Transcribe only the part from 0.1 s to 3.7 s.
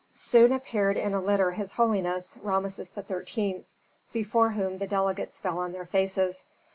Soon appeared in a litter his holiness, Rameses XIII.,